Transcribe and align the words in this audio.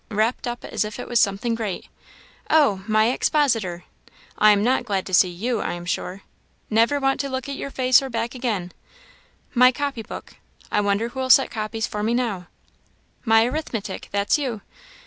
wrapped 0.09 0.47
up 0.47 0.65
as 0.65 0.83
if 0.83 0.97
it 0.97 1.07
was 1.07 1.19
something 1.19 1.53
great 1.53 1.87
oh! 2.49 2.83
my 2.87 3.11
expositor; 3.11 3.83
I 4.35 4.49
am 4.49 4.63
not 4.63 4.83
glad 4.83 5.05
to 5.05 5.13
see 5.13 5.29
you, 5.29 5.61
I 5.61 5.73
am 5.73 5.85
sure; 5.85 6.23
never 6.71 6.99
want 6.99 7.19
to 7.19 7.29
look 7.29 7.47
at 7.47 7.55
your 7.55 7.69
face 7.69 8.01
or 8.01 8.05
your 8.05 8.09
back 8.09 8.33
again. 8.33 8.71
My 9.53 9.71
copy 9.71 10.01
book 10.01 10.37
I 10.71 10.81
wonder 10.81 11.09
who'll 11.09 11.29
set 11.29 11.51
copies 11.51 11.85
for 11.85 12.01
me 12.01 12.15
now; 12.15 12.47
my 13.25 13.45
arithmetic, 13.45 14.09
that's 14.11 14.39
you! 14.39 14.63